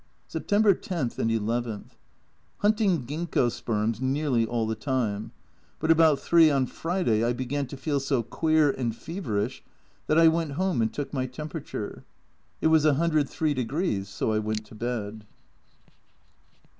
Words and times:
September 0.27 0.73
10 0.73 1.11
and 1.19 1.29
n. 1.29 1.85
Hunting 2.57 3.05
Ginkgo 3.05 3.49
sperms 3.51 4.01
nearly 4.01 4.47
all 4.47 4.65
the 4.65 4.73
time; 4.73 5.31
but 5.77 5.91
about 5.91 6.19
3 6.19 6.49
on 6.49 6.65
Friday 6.65 7.23
I 7.23 7.33
began 7.33 7.67
to 7.67 7.77
feel 7.77 7.99
so 7.99 8.23
queer 8.23 8.71
and 8.71 8.95
feverish 8.95 9.63
that 10.07 10.17
I 10.17 10.27
went 10.27 10.53
home 10.53 10.81
and 10.81 10.91
took 10.91 11.13
my 11.13 11.27
temperature; 11.27 12.03
it 12.61 12.67
was 12.73 12.83
103, 12.83 14.03
so 14.05 14.31
I 14.33 14.39
went 14.39 14.65
to 14.65 14.73
bed. 14.73 15.23